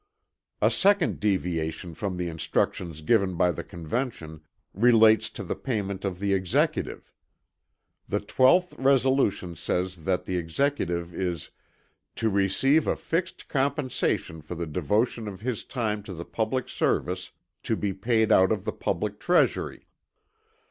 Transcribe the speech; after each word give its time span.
A 0.63 0.71
second 0.71 1.19
deviation 1.19 1.93
from 1.93 2.17
the 2.17 2.27
instructions 2.27 3.01
given 3.01 3.35
by 3.35 3.51
the 3.51 3.63
Convention 3.63 4.41
relates 4.73 5.29
to 5.29 5.43
the 5.43 5.53
payment 5.53 6.03
of 6.05 6.17
the 6.17 6.33
Executive. 6.33 7.11
The 8.09 8.19
12th 8.19 8.73
resolution 8.83 9.55
says 9.55 9.97
that 10.05 10.25
the 10.25 10.37
Executive 10.37 11.13
is 11.13 11.51
"to 12.15 12.31
receive 12.31 12.87
a 12.87 12.95
fixed 12.95 13.47
compensation 13.47 14.41
for 14.41 14.55
the 14.55 14.65
devotion 14.65 15.27
of 15.27 15.41
his 15.41 15.63
time 15.63 16.01
to 16.01 16.15
the 16.15 16.25
public 16.25 16.67
service 16.67 17.29
to 17.61 17.75
be 17.75 17.93
paid 17.93 18.31
out 18.31 18.51
of 18.51 18.65
the 18.65 18.73
public 18.73 19.19
treasury." 19.19 19.87